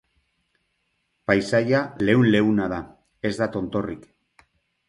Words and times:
Paisaia 1.31 1.83
leun-leuna 2.07 2.71
da, 2.75 2.81
ez 3.31 3.35
da 3.43 3.53
tontorrik. 3.59 4.09